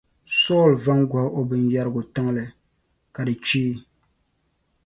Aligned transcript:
Saul 0.41 0.71
va 0.83 0.93
n-gɔhi 1.01 1.29
o 1.39 1.41
binyɛrigu 1.49 2.01
tiŋli, 2.13 2.43
ka 3.13 3.21
di 3.27 3.35
cheei. 3.45 3.75